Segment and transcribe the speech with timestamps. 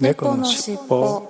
[0.00, 1.20] 猫のしっぽ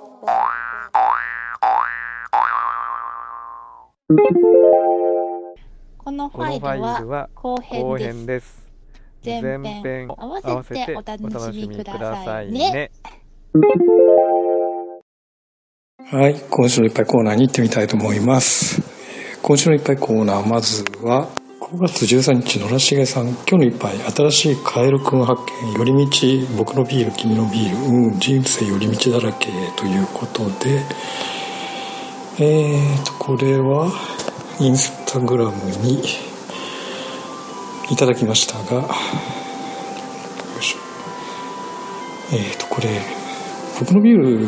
[5.97, 8.63] このフこのファァイルは後後編です。
[9.23, 9.43] 編です。
[9.43, 12.91] 前編合わせてお楽しみくださいね。
[16.09, 21.27] はい今週のいっぱいコーナーに行ってみたいと思いますえー今週のいっぱいコーナーまずは
[21.73, 29.47] 5月13日野良重さん今日の一杯新しいカエルくん発見寄り道僕のビール君のビールうん人生寄り道だらけ
[29.77, 30.83] ということで
[32.39, 33.89] えーとこれは
[34.59, 36.03] インスタグラムに
[37.89, 38.87] いただきましたがよ
[40.59, 40.77] いしょ。
[42.33, 42.89] えーとこれ
[43.79, 44.47] 僕のビール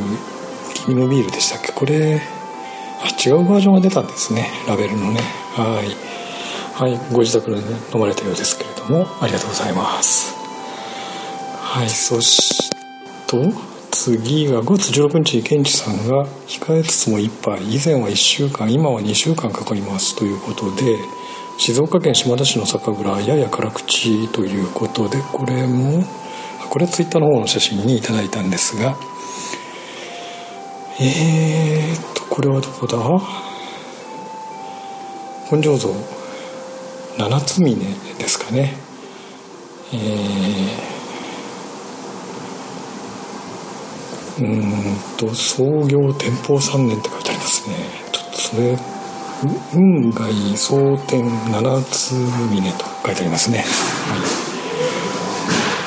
[0.86, 1.72] 君のビールでしたっけ？
[1.72, 2.22] これ
[3.02, 5.22] あ違うバージョンが出たんですねラベルのね。
[5.56, 6.23] はい。
[6.74, 7.58] はいご自宅で、
[7.94, 10.34] 飲まれたようですけれどもありがとうございます。
[11.62, 12.72] はいそし
[13.28, 13.38] と
[13.92, 17.62] 次が5月16日ケンチさんが控えつつも1杯。
[17.76, 20.98] 以前は1週間今は2週間かかりますということで
[21.60, 26.04] 静岡県島田市の酒蔵やや辛口ということでこれも
[26.70, 28.96] これはツイッターの方の写真にいただいたんですが
[31.00, 32.98] えーっとこれはどこだ？
[35.50, 35.94] 本醸造
[37.18, 37.76] 七つ峰
[38.18, 38.74] ですかね。
[39.94, 47.76] えー、うんと創業天保3年って書いてありますね。
[48.12, 48.78] ちょっとそれ
[49.74, 53.64] 運外蒼天七つ峰と書いてありますね、は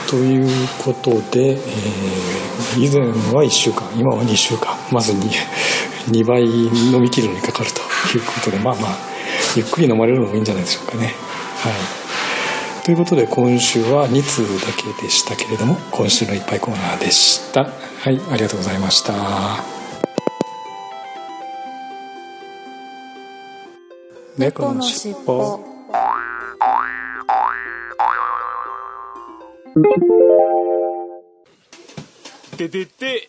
[0.07, 0.11] い。
[0.11, 2.47] ということで、えー
[2.79, 3.01] 以前
[3.33, 5.31] は1週間今は2週間まずに
[6.11, 7.81] 2倍飲み切るのにかかると
[8.17, 9.16] いうことでまあまあ
[9.57, 11.07] ゆっくり飲まれるのもいいんじゃないでしょうかね。
[11.07, 11.13] は
[11.71, 12.85] い。
[12.85, 17.65] ということで今週は2通だけでしたけれども今週のいっぱいコーナーでした。
[17.65, 19.77] はいありがとうございました。
[24.39, 25.61] 猫のしっぽ。
[32.57, 33.29] ててて、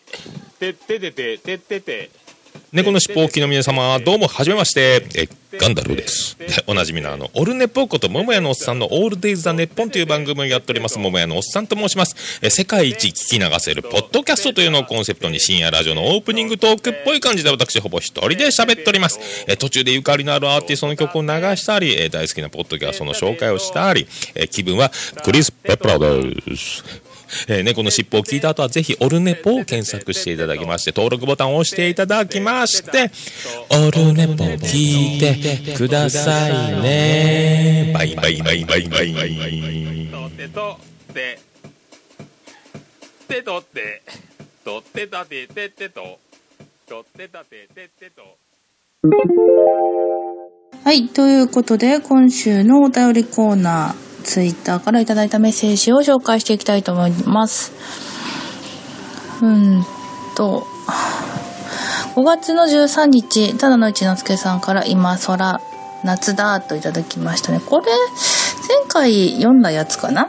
[0.58, 2.10] てっててて、てってて。
[2.72, 6.36] 猫のしっぽおきの皆様、どうも、はじめまして、え、ガンダルです。
[6.66, 12.14] おなじみのあの、オルネポーこと、桃屋のおっさんのオールデイズ・ザ・ネッポンという番組をやっております、桃屋のおっさんと申します。
[12.42, 19.18] え、世界一聞き流せる、ポッドキャストというのをコンセプトに、深夜ラジオのオープニングトークっぽい感じで、私、ほぼ一人で喋っております。
[19.46, 24.92] え、途中でゆかりのあるアーティストの曲を流したり、え、大好きなポッドキャストの紹介をしたり、え、気分は、
[25.24, 27.07] クリス・ペプラです。
[27.48, 33.10] えー猫の尻尾を聞いた後はぜひオルネポを検索していただきまして登録ボタンを押していただきまして
[33.70, 40.78] オルネポ聞いてくださいねバイバイバイバイバイとってと
[41.10, 41.38] って。
[43.28, 44.02] てとって。
[44.64, 46.18] とってたててと。
[46.88, 48.22] とってたててってと。
[50.84, 51.08] はい。
[51.08, 57.72] ということで、今週のお便りコーナー、ツイッターからいただいたメッセージを紹介していきたいと思います。
[59.40, 59.86] うん
[60.36, 60.66] と、
[62.14, 65.62] 5月の13日、ただの一之輔さんから今空、
[66.04, 67.60] 夏だといただきましたね。
[67.64, 70.28] これ、前回読んだやつかな？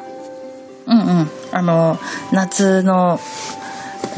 [0.88, 1.32] うんうん。
[1.52, 2.00] あの、
[2.32, 3.20] 夏の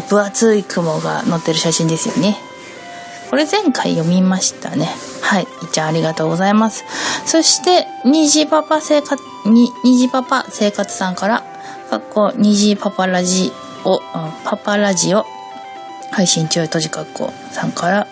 [0.10, 2.38] 分厚い雲が載ってる写真ですよね。
[3.32, 4.90] これ前回読みましたね。
[5.22, 5.48] はい。
[5.72, 6.84] じゃあありがとうございます。
[7.26, 11.42] そして、虹パパ生活、に、虹パパ生活さんから、
[11.90, 13.54] かっこ、虹パパラジ
[13.86, 15.26] オ、あパパラジオ、
[16.12, 18.08] 配信中、閉じかっこさんから、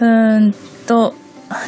[0.00, 0.54] うーん
[0.88, 1.14] と、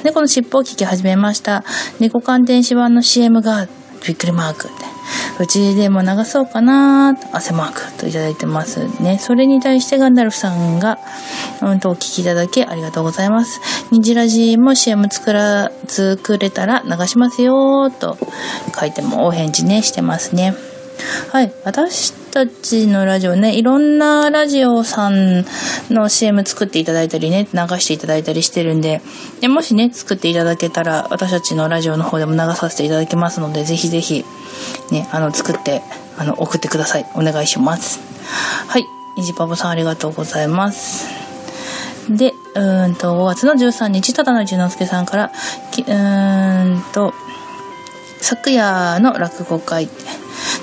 [0.03, 1.63] 猫の尻尾を聞き始めました。
[2.01, 3.69] 猫缶電子版の CM が、
[4.05, 4.69] びっくりマーク。
[5.41, 9.19] うちでも流そうかなと汗マークといただいてますね。
[9.19, 10.99] それに対してガンダルフさんが、
[11.61, 13.61] うんとお聞きいただきありがとうございます。
[13.91, 18.17] ニジラジも CM 作ら、作れたら流しますよと
[18.79, 20.55] 書いてもお返事ねしてますね。
[21.31, 21.53] はい。
[21.65, 25.45] 私たちのラジオね、いろんなラジオさん
[25.91, 29.03] の CM 作っていただいたりね、流していただいたりしてるんで、
[29.41, 34.25] でもしね、作っていただけたら、私たちのラジオの方でも流させていただきますので、ぜひぜひ、
[34.91, 35.83] ね、あの、作って、
[36.17, 37.07] あの、送ってください。
[37.15, 38.01] お願いします。
[38.69, 38.85] はい。
[39.17, 41.09] にじパパさんありがとうございます。
[42.09, 45.33] で、うーんと、5月の13日、ただの一之輔さんから、
[45.87, 47.15] うんと、
[48.21, 49.89] 昨夜の落語会、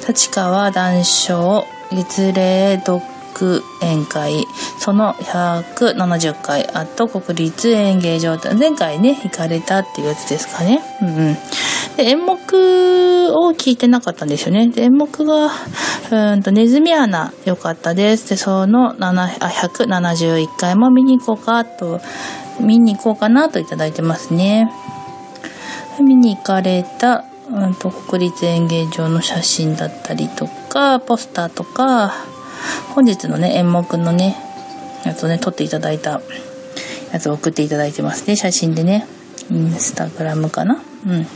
[0.07, 3.01] 立川談笑月例読
[3.81, 4.45] 演会、
[4.79, 10.81] その170回、あと国立演芸場、前回ね、行かれたっていうやつですかね。
[11.01, 11.37] うんうん。
[11.97, 14.67] で演目を聞いてなかったんですよね。
[14.69, 15.49] で演目が、
[16.11, 18.29] うんと、ネズミ穴良かったです。
[18.29, 21.99] で、その7あ171回も見に行こうかと、
[22.59, 24.71] 見に行こうかなといいてますね。
[25.99, 32.13] 見に行かれた、うんと、国立演芸場の写真だったりとか、ポスターとか、
[32.95, 34.37] 本日のね、演目のね、
[35.03, 36.21] やつをね、撮っていただいた
[37.11, 39.05] やつを送っていただいてますね、写真でね。
[39.49, 40.81] インスタグラムかな？
[41.05, 41.27] うん。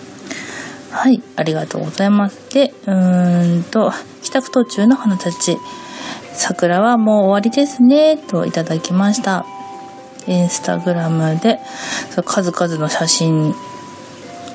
[0.91, 2.37] はい、ありがとうございます。
[2.53, 3.91] で、うーんと、
[4.21, 5.57] 帰宅途中の花たち、
[6.33, 9.45] 桜はもう終わりですね、といただきました。
[10.27, 11.59] インスタグラムで、
[12.25, 13.53] 数々の写真、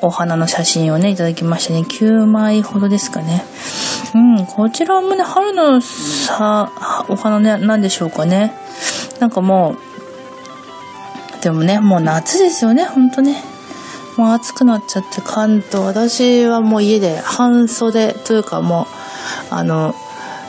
[0.02, 1.81] お花の写真をね、いただきましたね。
[1.81, 3.44] 9枚ほどですかね。
[4.14, 6.73] うん、こちらもね、春のさ、
[7.08, 8.52] お花ね、なんでしょうかね。
[9.19, 9.76] なんかも
[11.38, 13.43] う、でもね、もう夏ですよね、ほんとね。
[14.17, 18.82] もう暑くなっちゃって関東私はもう家で半袖というかも
[19.50, 19.94] うあの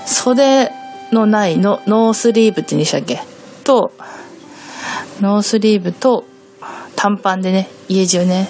[0.06, 0.72] 袖
[1.14, 3.22] のないノノースリーブって言うんでしたっけ？
[3.64, 3.94] と
[5.22, 6.26] ノースリーブと
[6.98, 8.50] 短パンでね家中ね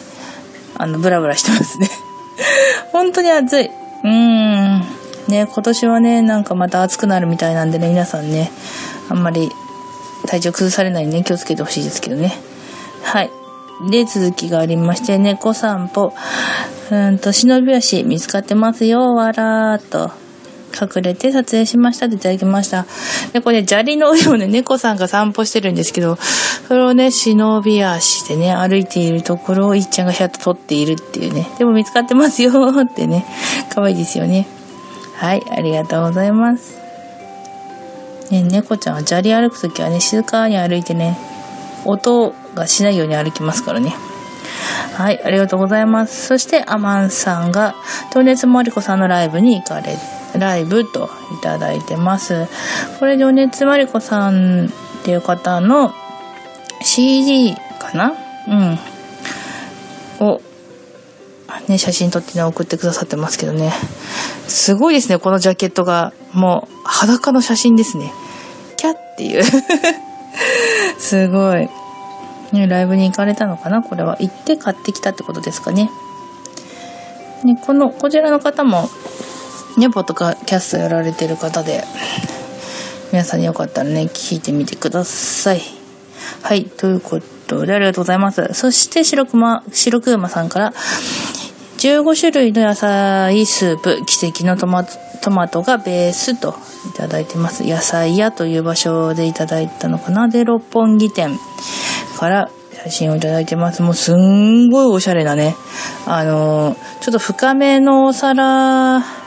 [0.81, 1.89] あのブラブラしてますね。
[2.91, 3.65] 本当に暑い。
[3.65, 4.79] うーん。
[5.27, 8.51] ね今年はねなんかまた暑くなるみたいなんでね皆さんね
[9.07, 9.51] あんまり
[10.25, 12.35] 体調崩されないにね気をつけてほしいですけどね。
[13.03, 13.31] はい。
[13.89, 16.13] で、続きがありまして、猫散歩。
[16.91, 20.11] うんと、忍び足見つかってますよ、わらーっと。
[20.71, 22.85] 隠れて撮影しましたっていただきました。
[23.33, 26.17] で、これ、砂利の上をね、猫さんが散歩してるんですけど、
[26.67, 31.49] それをね、忍び足でね、歩いているところをいっちゃんがひゃっと撮っているっていうね。
[31.57, 33.25] でも見つかってますよってね。
[33.73, 34.47] 可愛いですよね。
[35.15, 36.79] はい、ありがとうございます。
[38.31, 41.17] ね、猫ちゃんは砂利歩くときはね、静かに歩いてね、
[41.85, 43.93] 音がしないように歩きますからね。
[44.93, 46.27] はい、ありがとうございます。
[46.27, 47.75] そして、アマンさんが、
[48.13, 49.97] 情熱マリコさんのライブに行かれ、
[50.37, 52.47] ライブといただいてます。
[52.99, 54.69] これ、情熱マリコさんっ
[55.03, 55.93] ていう方の
[56.83, 58.13] CD かな？
[58.47, 58.79] うん。
[60.25, 60.41] を、
[61.67, 63.71] ね、写真撮ってね、送ってくださってますけどね。
[64.47, 66.13] すごいですね、このジャケットが。
[66.33, 68.13] もう、裸の写真ですね。
[68.77, 69.43] キャッっていう。
[70.97, 71.69] すごい。
[72.51, 73.81] ね、ライブに行かれたのかな？
[73.81, 74.17] これは。
[74.19, 75.89] 行って買ってきたってことですかね。
[77.43, 78.89] ね、この、こちらの方も、
[79.81, 81.83] ね、ポッドキャストやられてる方で、
[83.11, 85.61] 皆さんによかったらね、聞いてみてください。
[86.43, 88.47] はい、ということで、ありがとうございます。
[88.53, 90.73] そして、白熊、白熊さんから、
[91.79, 94.91] 15種類の野菜スープ、奇跡のトマト、
[95.23, 96.53] トマトがベースと
[96.93, 97.63] いただいてます。
[97.63, 101.39] 野菜屋という場所でいただいたのかなで、六本木店
[102.19, 102.51] から
[102.83, 103.81] 写真をいただいてます。
[103.81, 105.55] もうすんごいおしゃれなね。
[106.05, 109.20] あの、ちょっと深めのお皿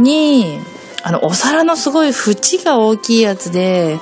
[0.00, 0.60] に、
[1.02, 3.98] あの、お皿のすごい縁が大きいやつで、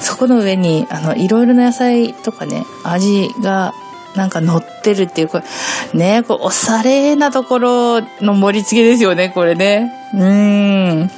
[0.00, 3.74] そこの上に、あの、いろいろな野菜とかね、味が
[4.14, 5.44] なんか乗ってるっていう、これ、
[5.98, 9.90] ね、こう、おしゃれなところの盛り付けですよね、これね。
[10.14, 11.10] うーん。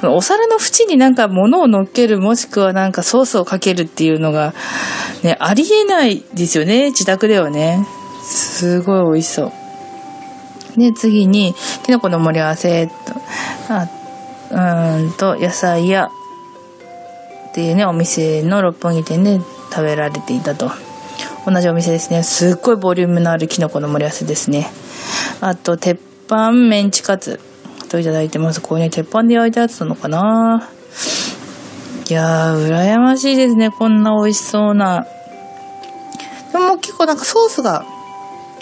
[0.00, 4.54] このお皿の縁になんか物を乗っける、もしくはなんかソースをかけるっていうのが、
[5.22, 7.86] ね、ありえないですよね、自宅ではね。
[8.24, 9.52] すごい美味しそう。
[10.76, 11.54] で、次に、
[11.84, 12.88] きのこの盛り合わせ、
[13.70, 13.88] あ
[14.50, 16.10] うんと、野菜や、
[17.50, 19.40] っていうね、お店の六本木店で
[19.70, 20.70] 食べられていたと。
[21.46, 22.22] 同じお店ですね。
[22.22, 24.70] すっごいボリュームのあるキノコの盛り合わせですね。
[25.40, 27.40] あと、鉄板メンチカツ
[27.88, 28.60] といただいてます。
[28.60, 30.68] これね、鉄板で焼いたやつなのかな
[32.08, 33.70] いやー、羨ましいですね。
[33.70, 35.06] こんな美味しそうな。
[36.52, 37.84] でも結構なんかソースが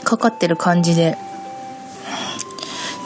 [0.05, 1.17] かかってる感じで。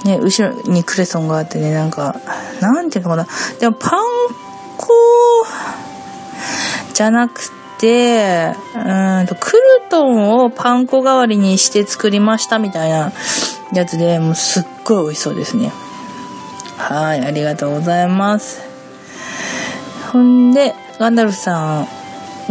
[0.05, 2.17] ね、後ろにクレソンがあってね、なんか、
[2.61, 3.27] なんていうのかな。
[3.61, 4.01] でもパン
[4.77, 4.89] 粉
[6.93, 8.79] じゃなくて、う
[9.23, 13.13] んと、クルトンをパン粉代わりにして作りましたみたいな
[13.73, 15.73] やつで、もうすっごい美味しそうですね。
[16.79, 18.61] はい、ありがとうございます。
[20.13, 21.89] ほんで、ガンダルフさん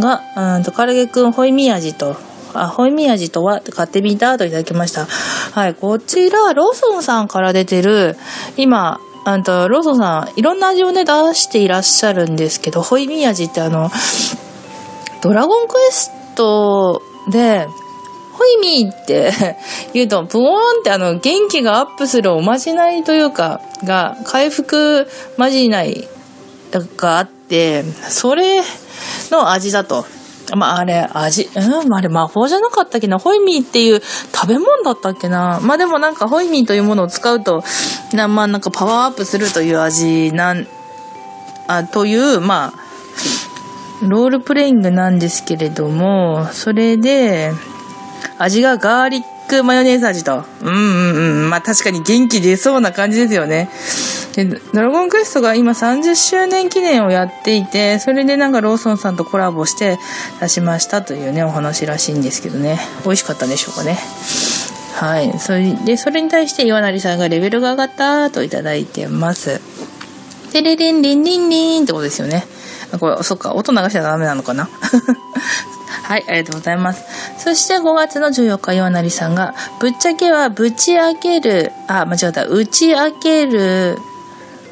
[0.00, 0.22] が、
[0.56, 2.16] うんと、カルゲくん、ホイミ味と、
[2.54, 5.06] あ、ホイミ味とは買ってみたといただきました。
[5.52, 8.16] はい、こちら、ローソンさんから出てる、
[8.56, 13.90] 今、あと、ローソンさん、いろんな味をね、出していらっしゃるんですけど、ホイミ味ってあの、
[15.20, 17.66] ドラゴンクエストで、
[18.32, 19.30] ホイミーって
[19.92, 25.06] 言うと、ブーンってあの、元気がアップするおまじないというか、が、回復
[25.36, 26.08] まじない
[26.96, 28.62] があって、それ
[29.30, 30.06] の味だと。
[30.54, 33.18] まあ、あれ、味、うん、あれ魔法じゃなかったっけな？
[33.18, 34.00] ホイミーっていう
[34.34, 35.60] 食べ物だったっけな？
[35.62, 37.64] まあでもなんかホイミーというものを使うと、
[38.12, 40.66] なまあなんかパワーアップするという味なん、
[41.68, 42.72] あ、という、まあ、
[44.02, 47.52] ロールプレイングなんですけれども、それで、
[48.38, 50.44] 味がガーリックマヨネーズ味と。
[50.62, 51.50] うんうんうん。
[51.50, 53.70] まあ確かに元気出そうな感じですよね。
[54.34, 59.98] で、ドラゴンクエストが今30周年記念をやっていて、それでなんかローソンさんとコラボして
[60.40, 62.78] 出しましたというね、お話らしいんですけどね。
[63.04, 63.98] 美味しかったでしょうかね。
[64.94, 65.38] はい。
[65.38, 69.60] それで、それに対して岩成さんがレベルが上がったといただいてます。
[70.52, 72.44] てれれんりんりんりんってことですよね。
[73.00, 74.68] これ、そっか、音流しちゃダメなのかな？
[76.04, 77.04] はい、ありがとうございます。
[77.38, 83.98] そして5月の14日、岩成さんが、ぶっちゃけはぶち開ける、あ、間違った、打ち開ける、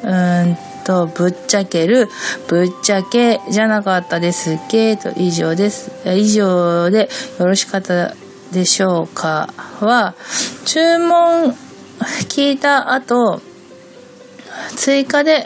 [0.03, 2.09] うんと、ぶっちゃける、
[2.47, 4.97] ぶっちゃけじゃなかったですけ？
[4.97, 5.91] と、以上です。
[6.05, 8.15] 以上でよろしかった
[8.51, 9.49] でしょうか？
[9.79, 10.15] は、
[10.65, 11.55] 注文
[12.29, 13.41] 聞いた後、
[14.75, 15.45] 追加で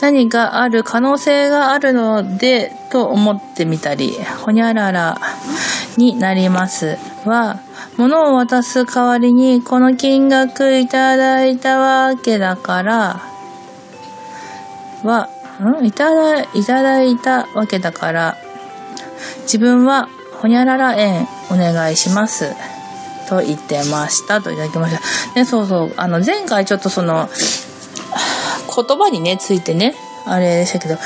[0.00, 4.12] 何かある可能性があるのでと思ってみたり、
[4.44, 5.18] ほにゃらら
[5.96, 6.96] になります。
[7.24, 7.60] は、
[7.96, 13.20] 物を渡す代わりにこの金額いただいたわけだから、
[15.04, 15.28] は、
[15.80, 18.36] んいただ、いただいたわけだから、
[19.42, 20.08] 自分は
[20.40, 22.54] ほにゃらら円お願いします。
[23.28, 24.40] と言ってました。
[24.40, 25.34] といただきました。
[25.34, 25.92] ね、そうそう。
[25.96, 27.28] あの、前回ちょっとその、
[28.74, 30.96] 言葉にね、ついてね、あれでしたけど、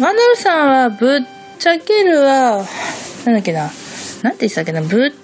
[0.00, 1.20] マナルさんは、ぶっ
[1.58, 2.64] ちゃけるは、
[3.24, 3.70] なんだっけな、
[4.22, 5.14] なんて言ってたっけな、ぶ、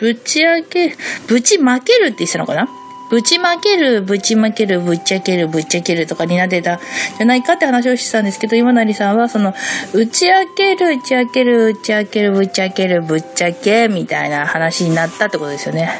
[0.00, 0.96] ぶち上げ、
[1.26, 2.68] ぶちまけるって言ってたのかな？
[3.10, 6.80] ぶちまける、ぶちまける、ぶっちゃける、ぶっちゃけるとかになってた、
[7.18, 9.54] じゃないかって話をしてたんですけど、今成さんは、その、
[9.92, 15.90] 打ち明ける、打ち明ける、打ち明ける、ぶっちゃける、ぶっちゃけ、みたいな話になったってことですよね。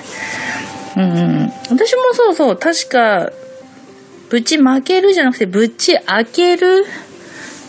[0.97, 1.53] うんうん。
[1.71, 3.31] 私もそうそう、確か、
[4.29, 6.85] ぶちまけるじゃなくて、ぶち開ける？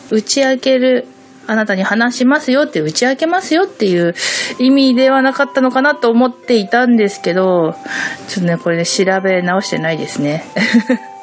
[0.10, 1.06] 打ち明ける。
[1.48, 4.13] あなたに話しますよって、打ち明けますよっていう
[4.60, 7.74] 意味ではなかったのかなと思っていたんですけど、
[8.27, 10.44] ちょっとね、これね、調べ直してないですね。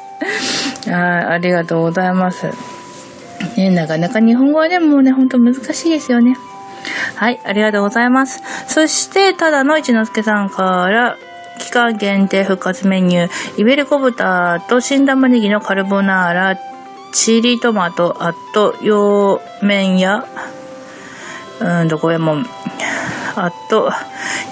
[0.91, 2.47] あありがとうございます。
[3.57, 6.35] ね、なかなか日本語はでもね、ほんと難しいですよね。
[7.15, 8.41] はい、ありがとうございます。
[8.67, 11.17] そして、ただの一之輔さんから、
[11.59, 16.59] 期間限定復活メニュー、イベリコ豚と新玉ねぎのカルボナーラ、
[17.15, 20.25] チリトマト、あと、洋麺や、
[21.61, 22.45] うんと、これもん、
[23.37, 23.89] あと、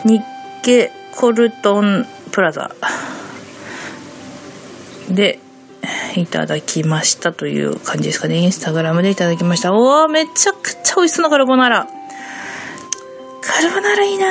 [0.05, 0.24] 日
[0.63, 2.72] 系コルトンプラザ
[5.10, 5.39] で、
[6.15, 8.38] いただきましたという感じですかね。
[8.38, 9.74] インスタグラムでいただきました。
[9.74, 11.88] おー、めちゃくちゃ美味しそうなカルボナーラ。
[13.41, 14.27] カルボナーラいいな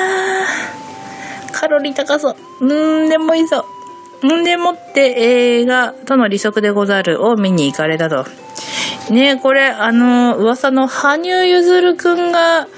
[1.52, 2.36] カロリー高そう。
[2.60, 3.81] うーん、でもいいそう。
[4.26, 8.26] んでもって映画との利息でござるを見に行かれたと。
[9.10, 12.68] ねこれ、あの、噂の羽生結弦くんが、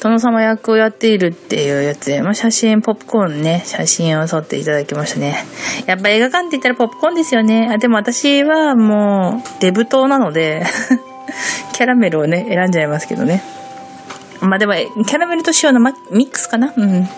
[0.00, 5.44] 殿様役をやっているっていうやつで、まあ、写真、ポップコーンね、写真を撮っていただきましたね。
[5.86, 7.70] やっぱ映画館って言ったらポップコーンですよね。
[7.72, 10.62] あ、でも私はもう、デブ島なので、
[11.72, 13.42] キャラメルをね、選んじゃいますけどね。
[14.40, 16.72] まあでも、キャラメルと塩のマミックスかな？
[16.76, 17.08] うん。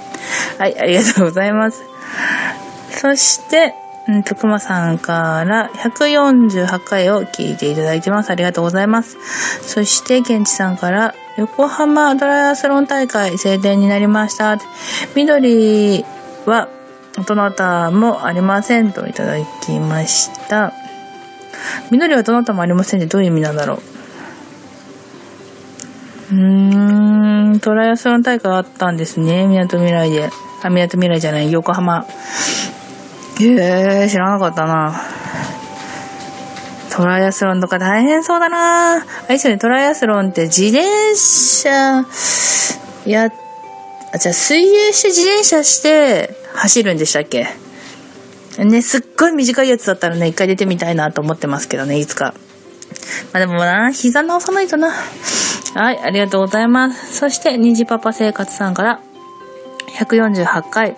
[0.59, 1.83] はい、ありがとうございます。
[3.06, 3.72] そして、
[4.08, 8.30] うんと、くまさんから148回を聞いていただいてます。
[8.30, 9.16] ありがとうございます。
[9.62, 14.58] そして、ケンチさんから、横浜ドライアスロン大会晴天になりました。
[15.14, 16.04] 緑
[16.46, 16.68] は、
[17.28, 20.72] どなたもありませんといただきました。
[21.92, 23.75] 緑はどなたもありませんってどういう意味なんだろ
[26.32, 26.34] う。
[26.34, 29.46] うーん、トライアスロン大会あったんですね。
[29.46, 30.28] 港未来で。
[30.64, 32.04] あ、港未来じゃない、横浜。
[33.40, 35.00] へえ、知らなかったな。
[36.90, 38.97] トライアスロンとか大変そうだな。
[38.97, 42.07] あれで、トライアスロンって自転車、
[43.05, 43.31] や、
[44.14, 47.47] あ、じゃあ水泳して自転車して走るんでしたっけ？
[48.59, 52.33] ね、すっごい短いやつだったらね、一回出てみたいなと思ってますけどね、いつか。
[53.35, 54.90] まあでもな、膝直さないとな。
[55.75, 57.19] はい、ありがとうございます。
[57.19, 59.00] そして、虹パパ生活さんから、
[59.88, 60.97] 148回、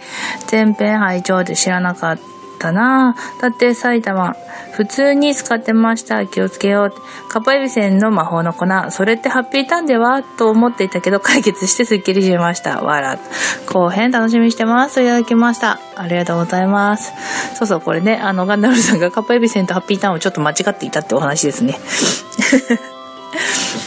[0.50, 2.18] 前編拝聴で知らなかっ
[2.59, 4.35] たなだって埼玉、
[4.73, 6.26] 普通に使ってました。
[6.26, 6.92] 気をつけよう。
[7.28, 8.66] カパエビセンの魔法の粉。
[8.90, 10.23] それってハッピーターンでは？
[10.23, 12.80] と思っていたけど、解決してスッキリしました。
[12.83, 13.18] わら。
[13.66, 15.00] 後編楽しみにしてます。
[15.00, 15.78] いただきました。
[15.97, 17.12] ありがとうございます。
[17.54, 21.78] そうそう、これね、あの、ガンダムさんがカパエビセンとハッピーターンをちょっと間違っていたってお話ですね。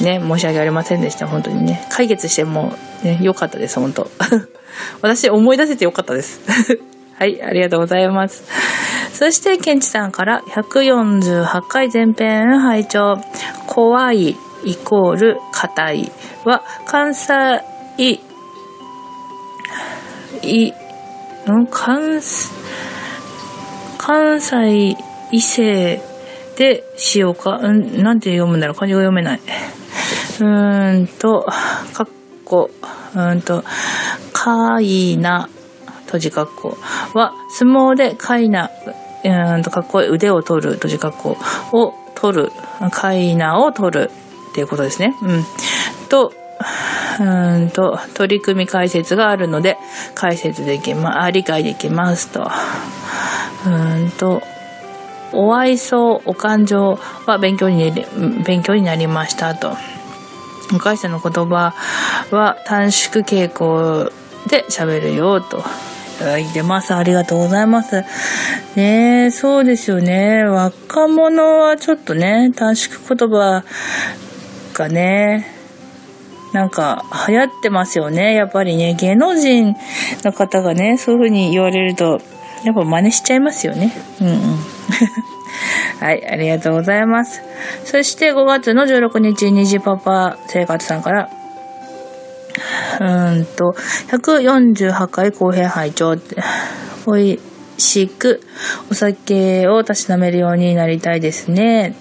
[0.01, 1.86] ね、申し訳ありませんでした、本当にね。
[1.89, 4.10] 解決しても、ね、良かったです、本当
[5.01, 6.39] 私、思い出せて良かったです。
[7.19, 8.43] はい、ありがとうございます。
[9.13, 13.17] そして、ケンチさんから148回前編拝聴
[13.67, 16.12] 怖いイコール硬い
[16.45, 17.33] は関西
[17.98, 18.13] い、
[21.50, 21.67] ん？
[21.67, 22.21] 関
[23.98, 24.95] 関西
[25.31, 26.01] 異性
[26.57, 27.57] でしようか？
[27.60, 28.75] ん、なんて読むんだろう？
[28.75, 29.39] 漢字が読めない。
[30.39, 31.45] うーんと、
[31.93, 32.07] かっ
[32.45, 32.69] こ、
[33.13, 33.63] うーんと、
[34.33, 35.50] かいな、
[36.05, 36.77] 閉じかっこ
[37.13, 38.69] は、相撲でかいな、
[39.23, 41.38] うーんと、かっこいい腕を取る、閉じかっこ
[41.73, 42.51] を取る、
[42.91, 44.11] かいなを取る
[44.51, 45.15] っていうことですね。
[45.21, 45.45] うん。
[46.09, 46.33] と、
[47.19, 49.77] うーんと、取り組み解説があるので、
[50.15, 52.41] 解説できま、あ、理解できますと。
[52.41, 54.41] うーんと、
[55.33, 57.91] お愛想、お感情は勉強に、
[58.45, 59.77] 勉強になりましたと。
[60.70, 61.74] 向井さんの言葉
[62.32, 64.12] は短縮傾向
[64.48, 65.60] で喋るよと。
[65.60, 66.94] いただいてます。
[66.94, 68.03] ありがとうございます。
[68.75, 70.44] ねえ、そうですよね。
[70.44, 73.63] 若者はちょっとね、短縮言葉
[74.74, 75.48] がね、
[76.53, 78.36] なんか流行ってますよね。
[78.36, 79.75] やっぱりね、芸能人
[80.24, 82.22] の方がね、そういう風に言われると、
[82.63, 83.91] やっぱ真似しちゃいますよね。
[84.20, 84.60] うんうん。
[86.00, 87.41] はい、ありがとうございます。
[87.86, 91.30] そして5月の16日、虹パパ生活さんから、
[93.00, 93.75] うんと、
[94.10, 96.38] 148回公平拝聴って、
[97.08, 97.39] 美味
[97.77, 98.41] しく
[98.89, 101.96] お酒をたしなめるようになりたいですね。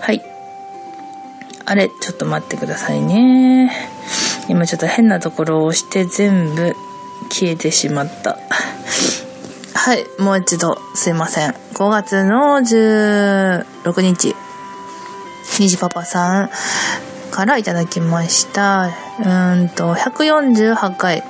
[0.00, 0.22] はい。
[1.64, 3.70] あれ、ちょっと待ってくださいね。
[4.48, 6.74] 今ちょっと変なところを押して全部
[7.30, 8.38] 消えてしまった。
[9.84, 11.50] はい、もう一度すいません。
[11.50, 14.36] 5月の16日、
[15.58, 16.50] 虹パパさん
[17.32, 18.90] からいただきました。
[19.18, 21.24] うんと、148回、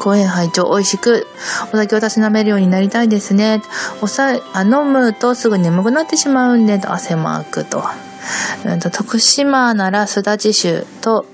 [0.00, 1.28] 公演拝聴美味しく
[1.72, 3.62] お酒をたしなめるようになりたいですね。
[4.02, 7.84] おさあ飲むとすぐ眠くなってしまうんで、と汗マークと。
[8.64, 11.24] うんと徳島ならすだち酒と、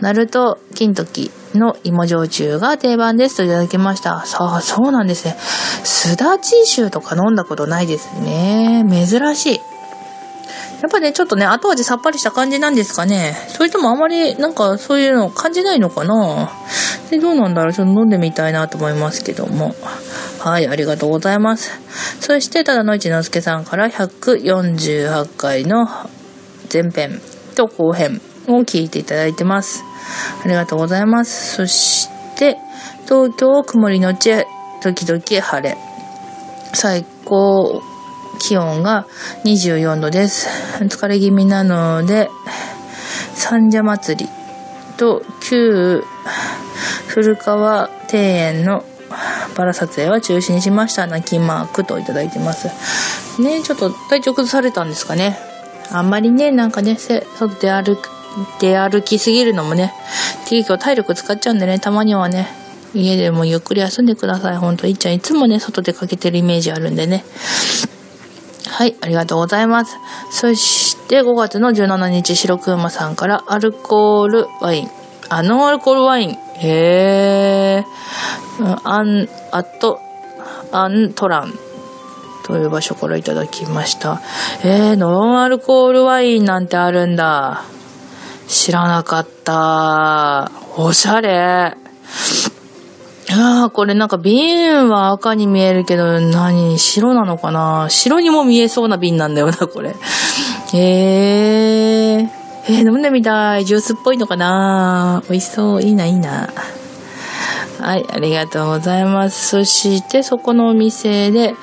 [0.00, 4.24] ナルト金時の芋焼酎が定番ですといただきました。
[4.26, 5.36] さあ、そうなんですね。
[5.84, 8.84] すだち酒とか飲んだことないですね。
[8.88, 9.60] 珍しい。
[10.82, 13.36] やっぱね、ちょっとね、後味さっぱりした感じなんですかね。
[13.48, 16.50] それともあまり、なんかそういうの感じないのかな
[17.10, 19.74] で、どうなんだろうちょっと飲んでみたいなと思いますけども。
[20.38, 21.70] はい、ありがとうございます。
[22.20, 25.86] そして、ただの一之輔さんから148回の
[26.72, 27.20] 前編
[27.56, 28.22] と後編
[28.56, 29.84] を聞いていただいてます。
[30.44, 31.56] ありがとうございます。
[31.56, 32.58] そして、
[33.04, 34.30] 東京曇りのち、
[34.80, 35.76] 時々晴れ。
[36.72, 37.82] 最高
[38.38, 39.06] 気温が
[39.44, 40.48] 24度です。
[40.80, 42.30] 疲れ気味なので、
[43.34, 44.30] 三社祭り
[44.96, 46.02] と旧
[47.08, 48.84] 古川庭園の
[49.56, 51.06] バラ撮影は中止にしました。
[51.06, 52.68] 泣きマークといただいてます。
[53.42, 55.38] ねちょっと体調崩されたんですかね。
[55.90, 58.08] あんまりね、なんかね、外で歩く、
[58.60, 59.92] 出歩きすぎるのもね、
[60.48, 62.48] 結構体力使っちゃうんでね、たまにはね、
[62.94, 64.56] 家でもゆっくり休んでください。
[64.56, 67.24] ほんと、いっちゃんいつもね、外出かけてるイメージあるんでね。
[68.68, 69.98] はい、ありがとうございます。
[70.30, 74.90] そして5月の17日、白くまさんからアルコールワイン。
[75.28, 76.38] あ、ノンアルコールワイン。
[76.56, 78.64] へー。
[78.64, 80.00] うんアン、アット、
[80.72, 81.54] アントラン。
[82.44, 84.20] という場所からいただきました。
[84.64, 87.62] えー、ノンアルコールワインなんてあるんだ。
[88.50, 90.50] 知らなかった。
[90.76, 91.76] おしゃれ。
[93.32, 99.90] ああ、これなんか瓶は赤に見えるけど、何白なのかな白にも見えそうな瓶なんだよな、これ。
[99.90, 99.94] へ
[100.72, 102.28] えー。
[102.66, 103.64] えー、飲んでみたい。
[103.64, 105.82] ジュースっぽいのかな美味しそう。
[105.82, 106.52] いいな、いいな。
[107.78, 109.46] はい、ありがとうございます。
[109.46, 111.54] そして、そこのお店で、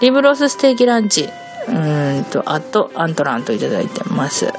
[0.00, 1.28] リブロスステーキランチ。
[1.68, 4.50] うんと、あと、アントランといただいてます。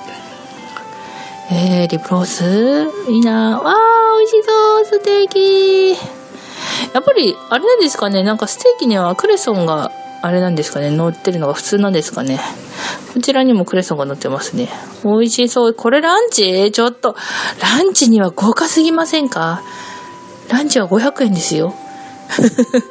[1.54, 2.90] えー、リブロース？
[3.10, 3.76] いいなわー、
[4.20, 5.90] 美味しそう、ステーキ
[6.94, 12.40] やっぱり、あれなんですかね、なんかステーキにはクレソンが、あれなんですかね、乗ってるのが普通なんですかね。
[13.14, 14.70] こちらにもクレソンが乗ってますね。
[15.04, 15.74] 美味しそう。
[15.74, 16.72] これランチ？
[16.72, 17.16] ちょっと、
[17.62, 19.62] ランチには豪華すぎませんか？
[20.50, 21.74] ランチは500円ですよ。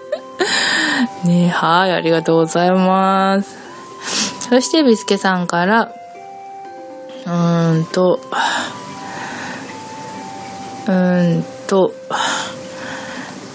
[1.24, 3.56] ねはい、ありがとうございます。
[4.50, 5.94] そして、ビスケさんから、
[7.30, 8.18] うーんと、
[10.86, 11.94] うーんと、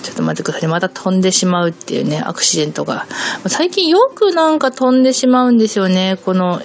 [0.01, 0.69] ちょっと待ってください。
[0.69, 3.05] また飛んでしまうっていうね、アクシデントが。
[3.47, 6.17] 最近よくなんか飛んでしまうんですよね。
[6.23, 6.61] この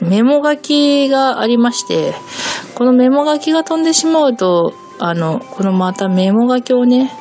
[0.00, 2.14] メモ書きがありまして、
[2.76, 7.12] このメモ書きが飛んでしまうと、あの、このまたメモ書きをね、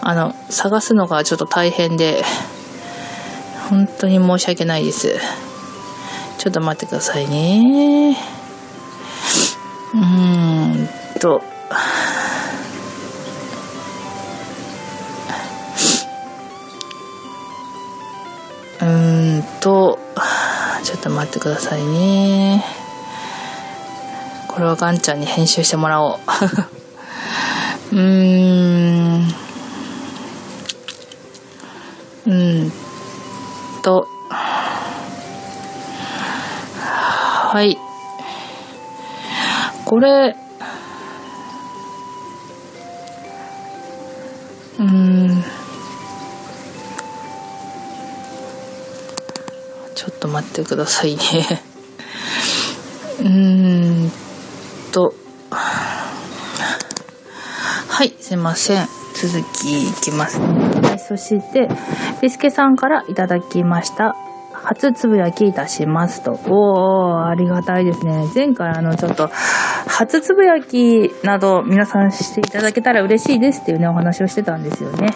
[0.00, 2.22] あの、探すのがちょっと大変で、
[3.68, 5.16] 本当に申し訳ないです。
[6.38, 8.16] ちょっと待ってくださいね。
[9.92, 11.42] うーんと、
[18.80, 19.98] うーんと、
[20.84, 22.64] ちょっと待ってくださいね。
[24.46, 26.18] これはガンちゃんに編集してもらおう。
[27.92, 29.34] うーん。
[32.26, 32.72] うーん
[33.82, 34.06] と、
[37.58, 37.76] はい。
[39.84, 40.36] これ、
[44.78, 45.42] うん。
[49.96, 51.20] ちょっと待ってくださいね。
[53.26, 54.12] うん
[54.92, 55.12] と。
[55.50, 58.88] はい、すいません。
[59.16, 60.38] 続きいきます。
[60.38, 61.68] はい、そして、
[62.22, 64.14] ビスケさんからいただきました。
[64.68, 66.32] 初つぶやきいたしますと。
[66.46, 68.26] おー、ありがたいですね。
[68.34, 69.30] 前回あの、ちょっと、
[69.86, 75.06] 初つぶやきなど皆さんしていただけたら嬉しいですっていうね、お話をしてたんですよね。
[75.06, 75.12] ね、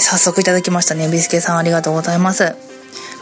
[0.00, 1.08] 早速いただきましたね。
[1.08, 2.54] ビスケさんありがとうございます。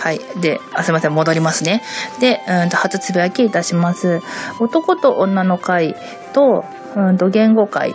[0.00, 0.20] はい。
[0.42, 1.82] で、あ、すいません、戻りますね。
[2.20, 4.20] で、うんと、初つぶやきいたします。
[4.60, 5.96] 男と女の会
[6.34, 7.94] と、うんと、言語会。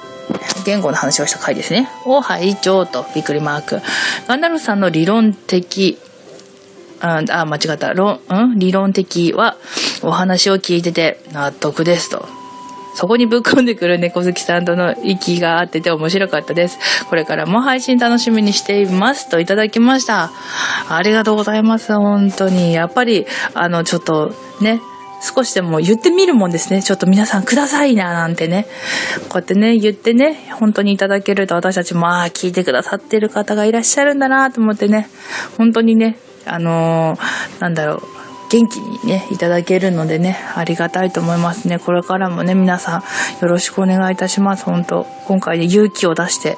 [0.65, 1.87] 言語の話をした回ですね。
[2.05, 3.79] を拝聴と、びっくりマーク。
[4.27, 5.99] ガンダルさんの理論的、
[7.01, 7.93] あ、あ間違った。
[7.93, 8.59] 論、うん？
[8.59, 9.57] 理論的は、
[10.01, 12.27] お話を聞いてて納得ですと。
[12.95, 17.05] そこにぶっ込んでくる猫好きさんとの息が合ってて面白かったです。
[17.07, 20.31] これからも配信楽しみにしていますといただきました。
[20.89, 21.93] ありがとうございます。
[21.93, 22.73] 本当に。
[22.73, 24.81] やっぱり、あの、ちょっとね、
[25.21, 26.81] 少しでも言ってみるもんですね。
[26.81, 28.67] ちょっと皆さんくださいな、なんてね。
[29.29, 35.09] こうやってね、言ってね、本当にいただけると私たちも、ああ、聞いてくださってる方がいらっしゃるんだなと思ってね、
[35.57, 36.17] 本当にね、
[36.49, 38.01] あのーなんだろう、
[38.49, 41.79] 元気にね、いただけるのでね、ありがたいと思いますね。
[41.79, 43.03] これからもね、皆さん
[43.41, 44.65] よろしくお願いいたします。
[44.65, 46.57] 本当今回で勇気を出して、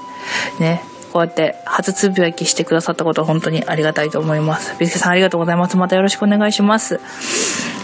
[0.60, 4.76] ね、こうやって初つぶやきしてくださったことは本当にありがたいと思います。
[4.80, 5.76] ビスケさんありがとうございます。
[5.78, 7.00] またよろしくお願いします。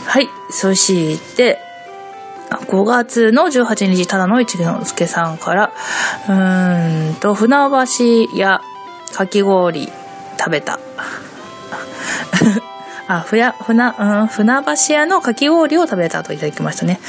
[0.06, 0.30] はい。
[0.50, 1.60] そして、
[2.50, 5.74] 5月の18日、ただの一之輔さんから、
[6.30, 7.58] うーんと、船
[8.32, 8.62] 橋や
[9.14, 9.92] かき氷
[10.38, 10.80] 食べた。
[13.08, 17.00] あ、ふや、ふな、うん、船橋屋のかき氷を食べたといただきましたね。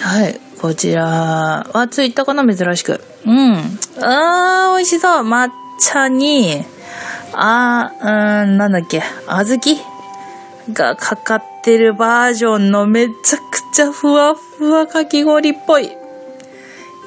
[0.00, 0.40] はい。
[0.60, 3.00] こちらはツイッターかな珍しく。
[3.26, 3.78] うん。
[4.00, 5.22] あー、美味しそう。
[5.22, 6.64] 抹茶に、
[7.32, 9.80] あー、うん、なんだっけ、小豆
[10.72, 15.84] がかかってるバージョンのめちゃくちゃふわふわかき氷っぽい。
[15.86, 15.90] い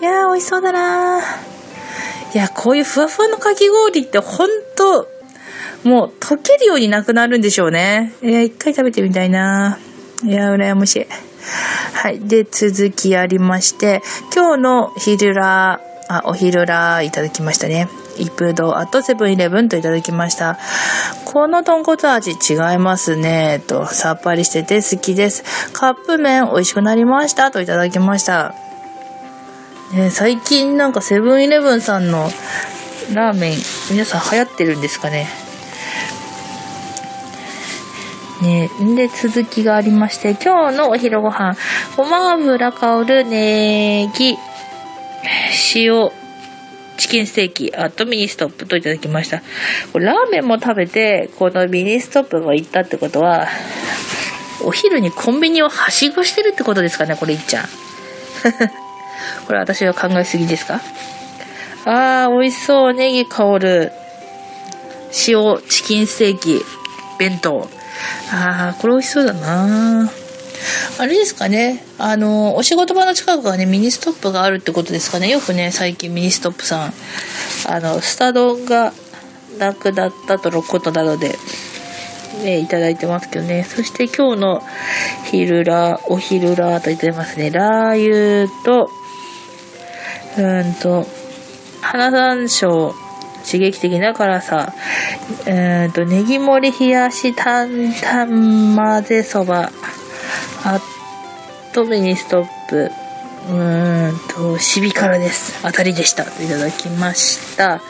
[0.04, 2.36] やー、美味しそうだなー。
[2.36, 5.08] いや、こういうふわふわのかき氷ってほんと、
[5.84, 8.14] もう溶けるようになくなるんでしょうね。
[8.22, 9.80] いや、一回食べてみたいな。
[10.24, 11.08] いや、羨ましい。
[11.94, 12.20] はい。
[12.20, 14.02] で、続きありまして、
[14.34, 17.88] 今日の昼ラー、あ、お昼ラーいただきましたね。
[18.18, 20.60] 一風堂あとセブンイレブンといただきました。
[21.26, 23.64] この豚骨味違いますね。
[23.66, 25.44] と、さっぱりしてて好きです。
[25.74, 27.50] カップ麺美味しくなりました。
[27.52, 28.54] といただきました。
[29.94, 32.30] ね、最近なんかセブンイレブンさんの
[33.14, 33.58] ラーメン
[33.90, 35.28] 皆さん流行ってるんですかね
[38.42, 38.70] ね。
[38.96, 41.56] で続きがありまして今日のお昼ご飯。
[41.98, 44.38] ごま油香るネギ。
[45.76, 46.12] 塩。
[46.98, 47.74] チキンステーキ。
[47.76, 49.42] at ミニストップといただきました。
[49.94, 53.48] これラーメンも食べてこのミニストップも行ったってことは
[54.64, 57.66] お昼にコンビニをはしごしてるってことですかねこれいっちゃん。
[59.48, 60.82] これ私は考えすぎですか？
[61.86, 62.94] あー、美味しそう。
[62.94, 63.92] ネギ香る。
[65.28, 66.64] 塩、チキンステーキ、
[67.18, 67.68] 弁当。
[68.32, 70.12] あー、これ美味しそうだな
[71.00, 71.84] あれですかね。
[71.98, 75.30] あの、お仕事場の近くがね、ミニストップがあるってことですかね。
[75.30, 76.94] よくね、最近ミニストップさん、
[77.68, 78.94] あの、すた丼が
[79.58, 81.36] なくなったとのことなので、
[82.44, 83.64] ね、いただいてますけどね。
[83.64, 84.64] そして今日の
[85.26, 87.50] 昼ラ、お昼ラといただいてますね。
[87.50, 88.90] ラー油と、
[90.38, 91.08] うんと、
[91.82, 92.94] 花山椒、
[93.44, 94.74] 刺激的な辛さ、
[95.46, 99.72] うーと、ネギ盛り冷やし担々混ぜそば、
[100.64, 102.92] at ミニストップ、
[103.50, 105.62] うーんと、シビ辛です。
[105.64, 106.24] 当たりでした。
[106.24, 107.82] いただきました。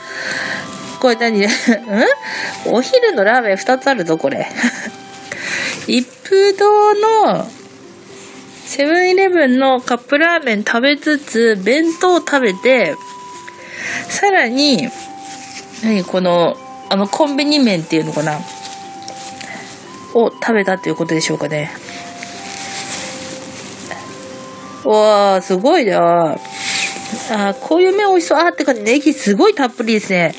[1.00, 1.42] これ何？
[1.46, 1.50] ん？
[2.68, 4.48] お昼のラーメン2つあるぞ、これ。
[5.88, 6.94] 一風堂
[7.26, 7.50] の
[8.66, 12.96] セブンイレブンのカップラーメン食べつつ、弁当食べて、
[14.08, 14.88] さらに、
[15.84, 16.56] 何この、
[16.89, 18.39] あの、コンビニ麺っていうのかな？
[20.13, 21.72] を食べたっていうことでしょうかね。
[24.84, 26.38] わー、すごいな
[27.32, 28.39] あこういう麺美味しそう。
[28.39, 30.34] あーってか、ネギすごいたっぷりですね。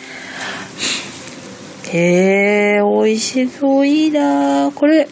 [1.91, 3.87] へえ、美味しそう。
[3.87, 5.09] いいなこれ、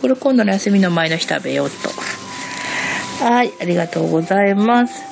[0.00, 1.90] これ今度の休みの前の日食べようと。
[3.24, 5.02] はい、ありがとうございます。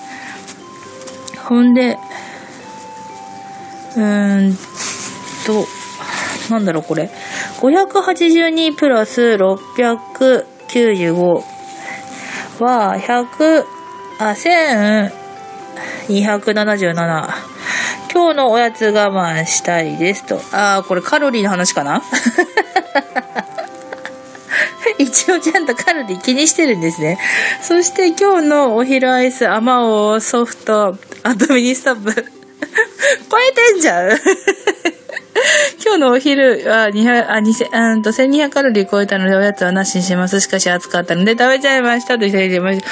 [1.49, 1.97] ほんで、
[3.97, 4.57] うーん
[5.47, 5.67] と、
[6.51, 7.11] なんだろうこれ。
[7.61, 11.43] 582プラス695
[12.61, 13.65] は、100、
[14.19, 14.35] あ、
[16.09, 17.29] 1277。
[18.13, 20.41] 今日のおやつ我慢したいですと。
[20.53, 22.03] あー、これカロリーの話かな？
[24.99, 27.19] 一応ちゃんとカロリー気にしてるんですね。
[27.61, 32.36] そして今日のお昼アイス、あまおうソフト、 at ミニストップ。
[33.31, 34.11] 超えてんじゃん
[35.85, 40.41] 今日のお昼は200、あ、2000、うんと、1200カロリー超えたのでおやつはなしにします。
[40.41, 42.87] しかし暑かったので食べちゃいましたといただいてました。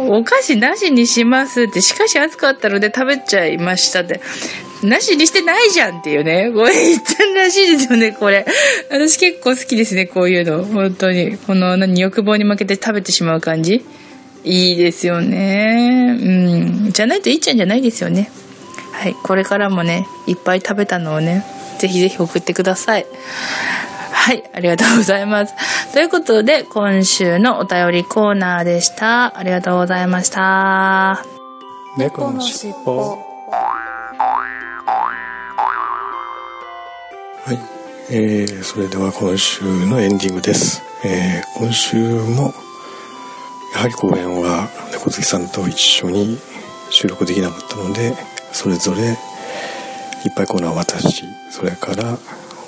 [0.00, 4.20] お菓子なしにしますって、しかし暑かったので食べちゃいましたって。
[4.82, 6.50] なしにしてないじゃんっていうね。
[6.52, 8.44] これ言ったらしいですよね、これ。
[8.90, 10.64] 私結構好きですね、こういうの。
[10.64, 11.38] 本当に。
[11.38, 13.84] この、何、欲望に負けて食べてしまう感じ。
[14.44, 16.16] いいですよね。
[16.20, 16.92] うん。
[16.92, 18.30] じゃないといっちゃんじゃないですよね。
[18.96, 19.14] はい。
[19.22, 21.44] これからもね、いっぱい食べたのをね、
[21.78, 23.06] ぜひぜひ送ってください。
[24.12, 25.54] はい、ありがとうございます。
[25.92, 29.38] ということで、今週のお便りコーナーでした。
[29.38, 31.24] ありがとうございました。
[31.98, 33.18] 猫のしっぽ
[37.44, 37.58] はい、
[38.10, 42.52] えー、それでは今週のエンディングです、えー、今週も
[43.74, 46.38] やはり公演は猫好きさんと一緒に
[46.90, 48.14] 収録できなかったので
[48.52, 49.16] それぞれいっ
[50.34, 52.18] ぱいコーナーを私それから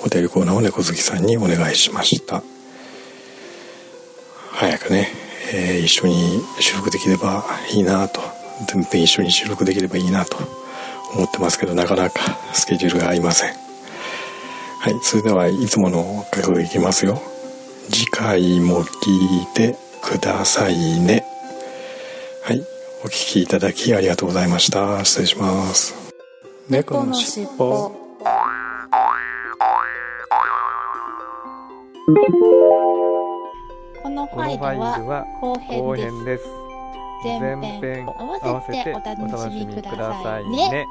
[0.05, 2.43] お便りコーナーを猫好きさんにお願いしました。
[4.53, 5.09] 早くね、
[5.53, 8.21] えー一緒に収録できればいいなと
[8.67, 10.37] 全編一緒に収録できればいいなと
[11.15, 12.21] 思ってますけどなかなか
[12.53, 13.51] スケジュールが合いません。
[14.81, 17.21] はいそれではいつもの覚悟いきますよ。
[17.91, 21.28] 次回も聞いてくださいね。
[23.05, 25.05] お聞きいただきありがとうございました。
[25.05, 25.95] 失礼します。
[26.69, 27.93] 猫のしっぽ。
[34.03, 36.45] このファイルはは後後編です。
[37.25, 40.87] 前前編編合わせてお楽しみくださいね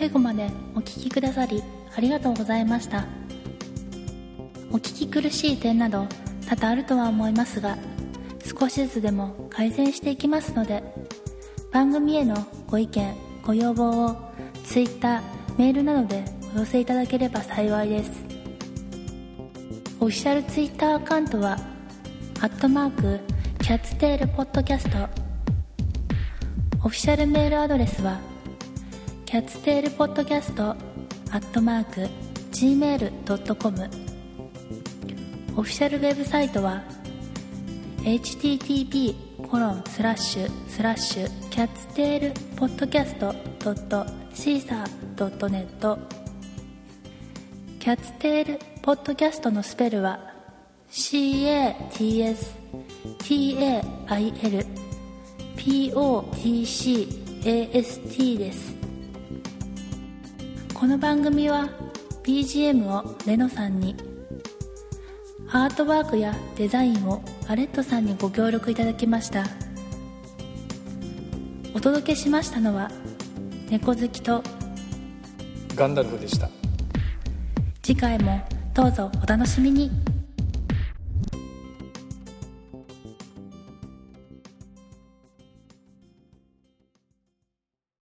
[0.00, 1.62] 最後までお聞きくださり
[1.94, 3.04] ありがとうございました。
[4.72, 6.06] お聞き苦しい点など
[6.48, 7.76] 多々あるとは思いますが
[8.58, 10.82] 少しずつでも改善していきますので
[11.70, 12.34] 番組への
[12.66, 14.16] ご意見ご要望を
[14.64, 15.20] Twitter
[15.58, 16.24] メールなどで
[16.56, 18.10] お寄せいただければ幸いです。
[20.00, 21.58] オフィシャル Twitter アカウントは
[22.40, 23.20] アットマーク
[23.62, 24.96] キャッツテールポッドキャスト。
[26.84, 28.29] オフィシャルメールアドレスは
[29.30, 32.08] キャッツテールポッドキャストアットマーク
[32.50, 33.88] gmail.com
[35.56, 36.82] オフィシャルウェブサイトは
[37.98, 39.14] http
[39.48, 45.96] コロンスラッシュスラッシュキャッツテールポッドキャストドットシーサードットネット。
[47.78, 50.18] キャッツテールポッドキャストのスペルは
[50.90, 52.56] CATSTAIL
[55.56, 58.79] POTCAST です。
[60.80, 61.68] この番組は
[62.22, 63.94] BGM をレノさんに
[65.52, 69.44] アートワークやデザインをアレットさんにご協力いただきました。
[71.74, 72.90] お届けしましたのは
[73.68, 74.42] 猫好きと
[75.74, 76.48] ガンダルフでした。
[77.82, 78.40] 次回も
[78.72, 79.90] どうぞお楽しみに